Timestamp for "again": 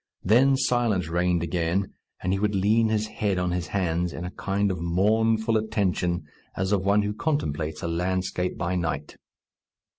1.43-1.93